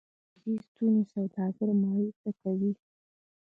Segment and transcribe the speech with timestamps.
[0.03, 0.03] د
[0.43, 2.71] ویزې ستونزې سوداګر مایوسه کوي.